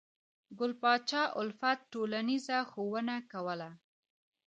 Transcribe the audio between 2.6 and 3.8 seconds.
ښوونه کوله.